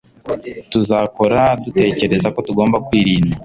[0.71, 3.35] Tuzakora dutekereza ko tugomba kwirinda